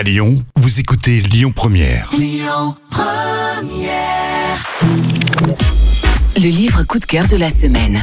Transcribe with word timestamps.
À 0.00 0.02
Lyon, 0.02 0.42
vous 0.56 0.80
écoutez 0.80 1.20
Lyon 1.20 1.52
Première. 1.54 2.10
Le 6.38 6.48
livre 6.48 6.84
coup 6.84 6.98
de 6.98 7.04
cœur 7.04 7.26
de 7.26 7.36
la 7.36 7.50
semaine. 7.50 8.02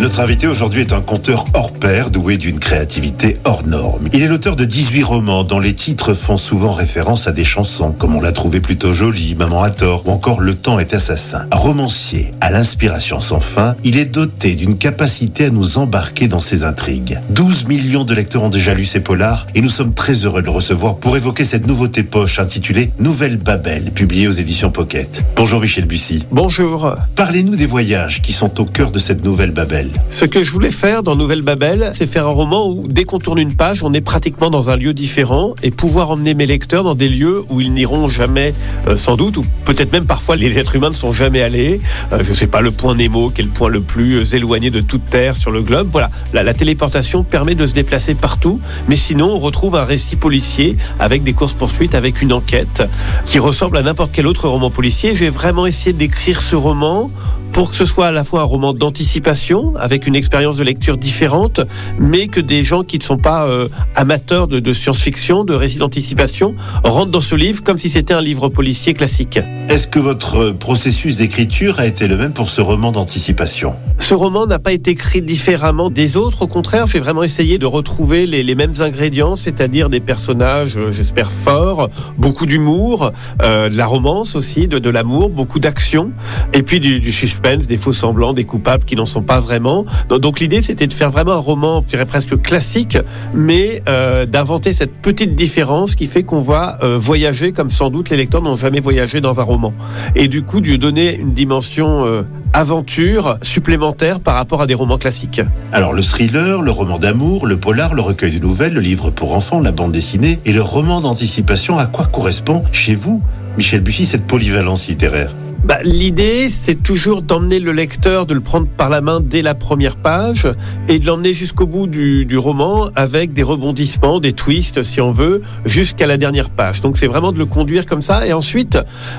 Notre 0.00 0.20
invité 0.20 0.46
aujourd'hui 0.46 0.82
est 0.82 0.92
un 0.92 1.00
conteur 1.00 1.46
hors 1.54 1.72
pair, 1.72 2.12
doué 2.12 2.36
d'une 2.36 2.60
créativité 2.60 3.38
hors 3.42 3.66
norme. 3.66 4.08
Il 4.12 4.22
est 4.22 4.28
l'auteur 4.28 4.54
de 4.54 4.64
18 4.64 5.02
romans 5.02 5.42
dont 5.42 5.58
les 5.58 5.72
titres 5.74 6.14
font 6.14 6.36
souvent 6.36 6.70
référence 6.70 7.26
à 7.26 7.32
des 7.32 7.44
chansons, 7.44 7.90
comme 7.90 8.14
on 8.14 8.20
l'a 8.20 8.30
trouvé 8.30 8.60
plutôt 8.60 8.92
jolie, 8.92 9.34
Maman 9.34 9.60
à 9.64 9.70
tort, 9.70 10.04
ou 10.06 10.12
encore 10.12 10.40
Le 10.40 10.54
temps 10.54 10.78
est 10.78 10.94
assassin. 10.94 11.46
Romancier, 11.50 12.32
à 12.40 12.52
l'inspiration 12.52 13.20
sans 13.20 13.40
fin, 13.40 13.74
il 13.82 13.98
est 13.98 14.04
doté 14.04 14.54
d'une 14.54 14.78
capacité 14.78 15.46
à 15.46 15.50
nous 15.50 15.78
embarquer 15.78 16.28
dans 16.28 16.40
ses 16.40 16.62
intrigues. 16.62 17.18
12 17.30 17.66
millions 17.66 18.04
de 18.04 18.14
lecteurs 18.14 18.44
ont 18.44 18.50
déjà 18.50 18.74
lu 18.74 18.84
ses 18.84 19.00
polars, 19.00 19.48
et 19.56 19.60
nous 19.60 19.68
sommes 19.68 19.94
très 19.94 20.14
heureux 20.14 20.42
de 20.42 20.46
le 20.46 20.52
recevoir 20.52 20.98
pour 20.98 21.16
évoquer 21.16 21.42
cette 21.42 21.66
nouveauté 21.66 22.04
poche 22.04 22.38
intitulée 22.38 22.92
Nouvelle 23.00 23.36
Babel, 23.36 23.90
publiée 23.90 24.28
aux 24.28 24.32
éditions 24.32 24.70
Pocket. 24.70 25.24
Bonjour 25.34 25.60
Michel 25.60 25.86
Bussy. 25.86 26.24
Bonjour. 26.30 26.94
Parlez-nous 27.16 27.56
des 27.56 27.66
voyages 27.66 28.22
qui 28.22 28.32
sont 28.32 28.60
au 28.60 28.64
cœur 28.64 28.92
de 28.92 29.00
cette 29.00 29.24
nouvelle 29.24 29.50
Babel. 29.50 29.87
Ce 30.10 30.24
que 30.24 30.42
je 30.42 30.50
voulais 30.50 30.70
faire 30.70 31.02
dans 31.02 31.16
Nouvelle 31.16 31.42
Babel, 31.42 31.92
c'est 31.94 32.06
faire 32.06 32.26
un 32.26 32.30
roman 32.30 32.68
où, 32.68 32.88
dès 32.88 33.04
qu'on 33.04 33.18
tourne 33.18 33.38
une 33.38 33.54
page, 33.54 33.82
on 33.82 33.92
est 33.92 34.00
pratiquement 34.00 34.50
dans 34.50 34.70
un 34.70 34.76
lieu 34.76 34.92
différent 34.92 35.54
et 35.62 35.70
pouvoir 35.70 36.10
emmener 36.10 36.34
mes 36.34 36.46
lecteurs 36.46 36.82
dans 36.82 36.94
des 36.94 37.08
lieux 37.08 37.44
où 37.48 37.60
ils 37.60 37.72
n'iront 37.72 38.08
jamais, 38.08 38.54
euh, 38.86 38.96
sans 38.96 39.16
doute, 39.16 39.36
ou 39.36 39.44
peut-être 39.64 39.92
même 39.92 40.06
parfois 40.06 40.36
les 40.36 40.58
êtres 40.58 40.74
humains 40.76 40.90
ne 40.90 40.94
sont 40.94 41.12
jamais 41.12 41.42
allés. 41.42 41.80
Euh, 42.12 42.20
je 42.22 42.32
sais 42.32 42.46
pas, 42.46 42.60
le 42.60 42.70
point 42.70 42.94
Nemo, 42.94 43.30
qui 43.30 43.42
est 43.42 43.44
le 43.44 43.50
point 43.50 43.68
le 43.68 43.80
plus 43.80 44.16
euh, 44.16 44.36
éloigné 44.36 44.70
de 44.70 44.80
toute 44.80 45.06
Terre 45.06 45.36
sur 45.36 45.50
le 45.50 45.62
globe. 45.62 45.88
Voilà, 45.90 46.10
la, 46.32 46.42
la 46.42 46.54
téléportation 46.54 47.22
permet 47.22 47.54
de 47.54 47.66
se 47.66 47.74
déplacer 47.74 48.14
partout, 48.14 48.60
mais 48.88 48.96
sinon, 48.96 49.32
on 49.32 49.38
retrouve 49.38 49.76
un 49.76 49.84
récit 49.84 50.16
policier 50.16 50.76
avec 50.98 51.22
des 51.22 51.32
courses-poursuites, 51.32 51.94
avec 51.94 52.22
une 52.22 52.32
enquête 52.32 52.82
qui 53.24 53.38
ressemble 53.38 53.76
à 53.76 53.82
n'importe 53.82 54.10
quel 54.12 54.26
autre 54.26 54.48
roman 54.48 54.70
policier. 54.70 55.14
J'ai 55.14 55.30
vraiment 55.30 55.66
essayé 55.66 55.92
d'écrire 55.92 56.40
ce 56.40 56.56
roman 56.56 57.10
pour 57.58 57.70
que 57.70 57.74
ce 57.74 57.86
soit 57.86 58.06
à 58.06 58.12
la 58.12 58.22
fois 58.22 58.42
un 58.42 58.44
roman 58.44 58.72
d'anticipation, 58.72 59.74
avec 59.74 60.06
une 60.06 60.14
expérience 60.14 60.58
de 60.58 60.62
lecture 60.62 60.96
différente, 60.96 61.60
mais 61.98 62.28
que 62.28 62.38
des 62.38 62.62
gens 62.62 62.84
qui 62.84 62.98
ne 62.98 63.02
sont 63.02 63.18
pas 63.18 63.48
euh, 63.48 63.68
amateurs 63.96 64.46
de, 64.46 64.60
de 64.60 64.72
science-fiction, 64.72 65.42
de 65.42 65.54
récits 65.54 65.78
d'anticipation, 65.78 66.54
rentrent 66.84 67.10
dans 67.10 67.20
ce 67.20 67.34
livre 67.34 67.64
comme 67.64 67.76
si 67.76 67.90
c'était 67.90 68.14
un 68.14 68.20
livre 68.20 68.48
policier 68.48 68.94
classique. 68.94 69.40
Est-ce 69.68 69.88
que 69.88 69.98
votre 69.98 70.52
processus 70.52 71.16
d'écriture 71.16 71.80
a 71.80 71.86
été 71.86 72.06
le 72.06 72.16
même 72.16 72.32
pour 72.32 72.48
ce 72.48 72.60
roman 72.60 72.92
d'anticipation? 72.92 73.74
Ce 73.98 74.14
roman 74.14 74.46
n'a 74.46 74.60
pas 74.60 74.70
été 74.70 74.92
écrit 74.92 75.20
différemment 75.20 75.90
des 75.90 76.16
autres, 76.16 76.42
au 76.42 76.46
contraire, 76.46 76.86
j'ai 76.86 77.00
vraiment 77.00 77.24
essayé 77.24 77.58
de 77.58 77.66
retrouver 77.66 78.28
les, 78.28 78.44
les 78.44 78.54
mêmes 78.54 78.74
ingrédients, 78.78 79.34
c'est-à-dire 79.34 79.90
des 79.90 79.98
personnages, 79.98 80.76
euh, 80.76 80.92
j'espère, 80.92 81.32
forts, 81.32 81.88
beaucoup 82.18 82.46
d'humour, 82.46 83.10
euh, 83.42 83.68
de 83.68 83.76
la 83.76 83.86
romance 83.86 84.36
aussi, 84.36 84.68
de, 84.68 84.78
de 84.78 84.90
l'amour, 84.90 85.28
beaucoup 85.28 85.58
d'action, 85.58 86.12
et 86.52 86.62
puis 86.62 86.78
du, 86.78 87.00
du 87.00 87.10
suspense, 87.10 87.47
des 87.56 87.76
faux 87.76 87.92
semblants, 87.92 88.32
des 88.32 88.44
coupables 88.44 88.84
qui 88.84 88.96
n'en 88.96 89.06
sont 89.06 89.22
pas 89.22 89.40
vraiment. 89.40 89.84
Donc, 90.08 90.40
l'idée, 90.40 90.62
c'était 90.62 90.86
de 90.86 90.92
faire 90.92 91.10
vraiment 91.10 91.32
un 91.32 91.36
roman, 91.36 91.82
je 91.84 91.90
dirais 91.90 92.06
presque 92.06 92.40
classique, 92.42 92.98
mais 93.34 93.82
euh, 93.88 94.26
d'inventer 94.26 94.72
cette 94.72 94.94
petite 94.94 95.34
différence 95.34 95.94
qui 95.94 96.06
fait 96.06 96.22
qu'on 96.22 96.40
va 96.40 96.78
euh, 96.82 96.98
voyager 96.98 97.52
comme 97.52 97.70
sans 97.70 97.90
doute 97.90 98.10
les 98.10 98.16
lecteurs 98.16 98.42
n'ont 98.42 98.56
jamais 98.56 98.80
voyagé 98.80 99.20
dans 99.20 99.40
un 99.40 99.42
roman. 99.42 99.72
Et 100.14 100.28
du 100.28 100.42
coup, 100.42 100.60
de 100.60 100.66
lui 100.66 100.78
donner 100.78 101.16
une 101.16 101.32
dimension 101.32 102.06
euh, 102.06 102.22
aventure 102.52 103.38
supplémentaire 103.42 104.20
par 104.20 104.34
rapport 104.34 104.62
à 104.62 104.66
des 104.66 104.74
romans 104.74 104.98
classiques. 104.98 105.40
Alors 105.72 105.92
le 105.92 106.02
thriller, 106.02 106.62
le 106.62 106.70
roman 106.70 106.98
d'amour, 106.98 107.46
le 107.46 107.56
polar, 107.56 107.94
le 107.94 108.02
recueil 108.02 108.32
de 108.32 108.38
nouvelles, 108.38 108.74
le 108.74 108.80
livre 108.80 109.10
pour 109.10 109.34
enfants, 109.34 109.60
la 109.60 109.72
bande 109.72 109.92
dessinée 109.92 110.38
et 110.44 110.52
le 110.52 110.62
roman 110.62 111.00
d'anticipation, 111.00 111.78
à 111.78 111.86
quoi 111.86 112.06
correspond 112.06 112.64
chez 112.72 112.94
vous, 112.94 113.22
Michel 113.56 113.80
Bussy, 113.80 114.06
cette 114.06 114.26
polyvalence 114.26 114.88
littéraire? 114.88 115.30
Bah, 115.64 115.78
L'idée, 115.82 116.50
c'est 116.50 116.82
toujours 116.82 117.20
d'emmener 117.20 117.58
le 117.58 117.72
lecteur, 117.72 118.26
de 118.26 118.34
le 118.34 118.40
prendre 118.40 118.68
par 118.68 118.88
la 118.88 119.00
main 119.00 119.20
dès 119.20 119.42
la 119.42 119.56
première 119.56 119.96
page 119.96 120.46
et 120.86 121.00
de 121.00 121.06
l'emmener 121.06 121.34
jusqu'au 121.34 121.66
bout 121.66 121.88
du, 121.88 122.38
roman 122.38 122.88
avec 122.94 123.32
des 123.32 123.42
rebondissements, 123.42 124.20
des 124.20 124.32
twists, 124.32 124.84
si 124.84 125.00
on 125.00 125.10
veut, 125.10 125.42
jusqu'à 125.64 126.06
la 126.06 126.16
dernière 126.16 126.50
page. 126.50 126.80
Donc, 126.80 126.96
c'est 126.96 127.08
vraiment 127.08 127.32
de 127.32 127.38
le 127.38 127.44
conduire 127.44 127.86
comme 127.86 128.02
ça. 128.02 128.26
Et 128.26 128.32
ensuite, 128.32 128.78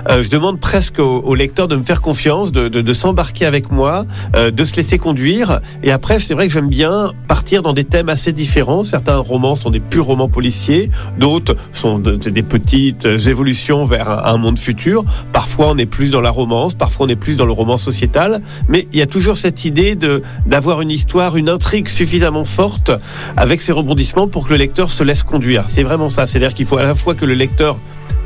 euh, 0.10 0.24
je 0.24 0.30
demande 0.30 0.60
presque 0.62 1.00
au, 1.00 1.36
lecteur 1.36 1.68
de 1.68 1.76
me 1.76 1.84
faire 1.84 2.00
confiance, 2.00 2.52
de, 2.54 2.94
s'embarquer 2.94 3.46
avec 3.46 3.72
moi, 3.72 4.06
euh, 4.36 4.50
de 4.50 4.64
se 4.64 4.76
laisser 4.76 4.98
conduire. 4.98 5.60
Et 5.84 5.92
après, 5.92 6.20
c'est 6.20 6.34
vrai 6.34 6.48
que 6.48 6.54
j'aime 6.54 6.70
bien 6.70 7.12
partir 7.28 7.62
dans 7.64 7.74
des 7.74 7.84
thèmes 7.84 8.10
assez 8.10 8.32
différents. 8.32 8.84
Certains 8.86 9.18
romans 9.18 9.56
sont 9.56 9.70
des 9.70 9.82
purs 9.82 10.06
romans 10.06 10.30
policiers, 10.30 10.90
d'autres 11.18 11.56
sont 11.74 12.00
de- 12.00 12.16
de- 12.16 12.30
des 12.30 12.44
petites 12.44 13.06
évolutions 13.06 13.84
vers 13.84 14.10
un, 14.10 14.24
un 14.34 14.38
monde 14.38 14.58
futur. 14.58 15.04
Parfois, 15.34 15.68
on 15.72 15.78
est 15.78 15.86
plus 15.86 16.12
dans 16.12 16.22
la 16.22 16.29
romance, 16.30 16.74
parfois 16.74 17.06
on 17.06 17.10
est 17.10 17.16
plus 17.16 17.36
dans 17.36 17.46
le 17.46 17.52
roman 17.52 17.78
sociétal, 17.78 18.42
mais 18.68 18.88
il 18.92 19.00
y 19.00 19.02
a 19.02 19.08
toujours 19.08 19.38
cette 19.38 19.66
idée 19.66 19.96
de 19.96 20.22
d'avoir 20.46 20.82
une 20.82 20.92
histoire, 20.92 21.38
une 21.38 21.50
intrigue 21.50 21.88
suffisamment 21.88 22.46
forte 22.46 22.92
avec 23.38 23.62
ses 23.62 23.72
rebondissements 23.72 24.28
pour 24.28 24.46
que 24.46 24.52
le 24.52 24.58
lecteur 24.58 24.90
se 24.92 25.04
laisse 25.04 25.24
conduire. 25.24 25.66
C'est 25.68 25.84
vraiment 25.84 26.10
ça. 26.10 26.28
C'est-à-dire 26.28 26.54
qu'il 26.54 26.66
faut 26.66 26.78
à 26.78 26.84
la 26.84 26.96
fois 26.96 27.16
que 27.16 27.26
le 27.26 27.34
lecteur 27.34 27.80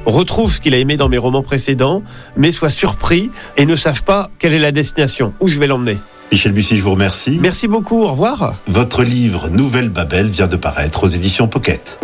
retrouve 0.05 0.51
ce 0.51 0.59
qu'il 0.59 0.73
a 0.73 0.77
aimé 0.77 0.97
dans 0.97 1.09
mes 1.09 1.17
romans 1.17 1.43
précédents, 1.43 2.03
mais 2.35 2.51
soit 2.51 2.69
surpris 2.69 3.31
et 3.57 3.65
ne 3.65 3.75
sache 3.75 4.01
pas 4.01 4.29
quelle 4.39 4.53
est 4.53 4.59
la 4.59 4.71
destination, 4.71 5.33
où 5.39 5.47
je 5.47 5.59
vais 5.59 5.67
l'emmener. 5.67 5.97
Michel 6.31 6.51
Bussy, 6.51 6.77
je 6.77 6.83
vous 6.83 6.91
remercie. 6.91 7.37
Merci 7.41 7.67
beaucoup, 7.67 8.03
au 8.03 8.07
revoir. 8.07 8.55
Votre 8.67 9.03
livre 9.03 9.49
Nouvelle 9.49 9.89
Babel 9.89 10.27
vient 10.27 10.47
de 10.47 10.55
paraître 10.55 11.03
aux 11.03 11.07
éditions 11.07 11.47
Pocket. 11.47 11.99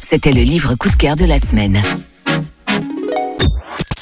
C'était 0.00 0.32
le 0.32 0.42
livre 0.42 0.74
coup 0.74 0.88
de 0.88 0.96
cœur 0.96 1.16
de 1.16 1.24
la 1.24 1.38
semaine. 1.38 1.78